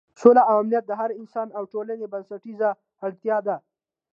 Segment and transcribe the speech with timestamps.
[0.21, 2.69] سوله او امنیت د هر انسان او ټولنې بنسټیزه
[3.05, 3.55] اړتیا ده.